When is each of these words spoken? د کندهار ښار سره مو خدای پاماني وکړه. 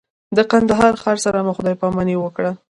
د 0.37 0.39
کندهار 0.51 0.93
ښار 1.01 1.17
سره 1.25 1.37
مو 1.45 1.51
خدای 1.57 1.75
پاماني 1.81 2.15
وکړه. 2.19 2.51